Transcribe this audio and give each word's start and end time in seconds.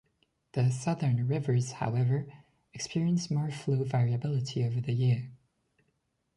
The 0.53 0.71
southern 0.71 1.27
rivers, 1.27 1.73
however 1.73 2.25
experience 2.73 3.29
more 3.29 3.51
flow 3.51 3.83
variability 3.83 4.65
over 4.65 4.81
the 4.81 4.93
year. 4.93 5.29